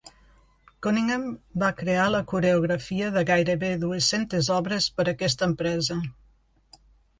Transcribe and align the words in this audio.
Cunningham 0.85 1.27
va 1.63 1.69
crear 1.81 2.07
la 2.13 2.21
coreografia 2.31 3.11
de 3.19 3.23
gairebé 3.31 3.71
dues-centes 3.85 4.51
obres 4.59 4.91
per 4.99 5.09
aquesta 5.15 5.53
empresa. 5.53 6.03